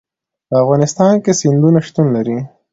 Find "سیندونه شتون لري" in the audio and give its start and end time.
1.41-2.37